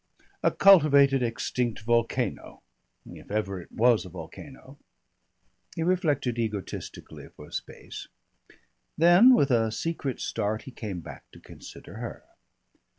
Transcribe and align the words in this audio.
A 0.41 0.49
cultivated 0.49 1.21
extinct 1.21 1.81
volcano 1.81 2.63
if 3.07 3.29
ever 3.29 3.61
it 3.61 3.71
was 3.71 4.03
a 4.03 4.09
volcano." 4.09 4.79
He 5.75 5.83
reflected 5.83 6.39
egotistically 6.39 7.27
for 7.35 7.45
a 7.49 7.53
space. 7.53 8.07
Then 8.97 9.35
with 9.35 9.51
a 9.51 9.71
secret 9.71 10.19
start 10.19 10.63
he 10.63 10.71
came 10.71 11.01
back 11.01 11.29
to 11.33 11.39
consider 11.39 11.97
her. 11.97 12.23